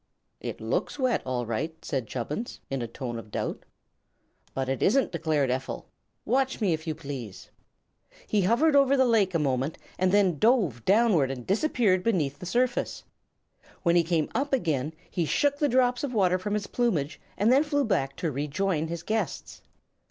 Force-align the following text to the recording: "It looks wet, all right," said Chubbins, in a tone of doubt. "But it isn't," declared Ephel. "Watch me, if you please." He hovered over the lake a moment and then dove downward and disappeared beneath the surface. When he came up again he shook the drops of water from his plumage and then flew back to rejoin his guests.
"It 0.39 0.59
looks 0.59 0.97
wet, 0.97 1.21
all 1.27 1.45
right," 1.45 1.75
said 1.85 2.07
Chubbins, 2.07 2.59
in 2.71 2.81
a 2.81 2.87
tone 2.87 3.19
of 3.19 3.29
doubt. 3.29 3.63
"But 4.55 4.67
it 4.67 4.81
isn't," 4.81 5.11
declared 5.11 5.51
Ephel. 5.51 5.85
"Watch 6.25 6.59
me, 6.59 6.73
if 6.73 6.87
you 6.87 6.95
please." 6.95 7.51
He 8.25 8.41
hovered 8.41 8.75
over 8.75 8.97
the 8.97 9.05
lake 9.05 9.35
a 9.35 9.37
moment 9.37 9.77
and 9.99 10.11
then 10.11 10.39
dove 10.39 10.83
downward 10.85 11.29
and 11.29 11.45
disappeared 11.45 12.01
beneath 12.01 12.39
the 12.39 12.47
surface. 12.47 13.03
When 13.83 13.95
he 13.95 14.01
came 14.03 14.27
up 14.33 14.53
again 14.53 14.95
he 15.07 15.25
shook 15.25 15.59
the 15.59 15.69
drops 15.69 16.03
of 16.03 16.15
water 16.15 16.39
from 16.39 16.55
his 16.55 16.65
plumage 16.65 17.21
and 17.37 17.51
then 17.51 17.63
flew 17.63 17.85
back 17.85 18.15
to 18.15 18.31
rejoin 18.31 18.87
his 18.87 19.03
guests. 19.03 19.61